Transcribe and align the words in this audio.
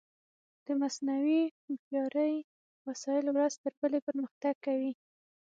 د 0.65 0.67
مصنوعي 0.81 1.43
هوښیارۍ 1.65 2.35
وسایل 2.87 3.25
ورځ 3.31 3.53
تر 3.63 3.73
بلې 3.81 3.99
پرمختګ 4.07 4.55
کوي. 4.65 4.91